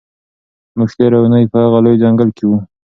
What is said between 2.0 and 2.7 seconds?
ځنګل کې وو.